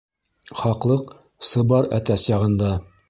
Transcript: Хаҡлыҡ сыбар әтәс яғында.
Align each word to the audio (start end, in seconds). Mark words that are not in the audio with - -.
Хаҡлыҡ 0.61 1.13
сыбар 1.49 1.89
әтәс 1.99 2.27
яғында. 2.31 2.73